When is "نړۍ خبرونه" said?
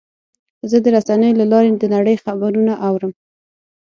1.95-2.73